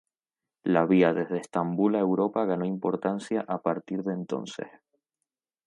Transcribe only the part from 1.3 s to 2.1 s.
Estambul a